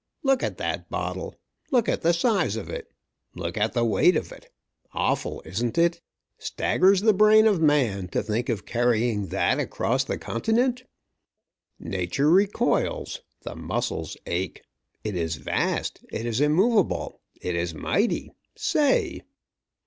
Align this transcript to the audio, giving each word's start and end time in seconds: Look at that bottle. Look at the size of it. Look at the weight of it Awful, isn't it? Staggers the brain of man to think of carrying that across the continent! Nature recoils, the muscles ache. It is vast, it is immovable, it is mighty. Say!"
Look 0.23 0.41
at 0.41 0.57
that 0.57 0.89
bottle. 0.89 1.35
Look 1.69 1.87
at 1.87 2.01
the 2.01 2.11
size 2.11 2.55
of 2.55 2.69
it. 2.71 2.91
Look 3.35 3.55
at 3.55 3.73
the 3.73 3.85
weight 3.85 4.15
of 4.15 4.31
it 4.31 4.51
Awful, 4.93 5.43
isn't 5.45 5.77
it? 5.77 6.01
Staggers 6.39 7.01
the 7.01 7.13
brain 7.13 7.45
of 7.45 7.61
man 7.61 8.07
to 8.07 8.23
think 8.23 8.49
of 8.49 8.65
carrying 8.65 9.27
that 9.27 9.59
across 9.59 10.03
the 10.03 10.17
continent! 10.17 10.85
Nature 11.77 12.31
recoils, 12.31 13.19
the 13.43 13.55
muscles 13.55 14.17
ache. 14.25 14.63
It 15.03 15.15
is 15.15 15.35
vast, 15.35 16.03
it 16.11 16.25
is 16.25 16.41
immovable, 16.41 17.21
it 17.39 17.53
is 17.55 17.75
mighty. 17.75 18.33
Say!" 18.55 19.21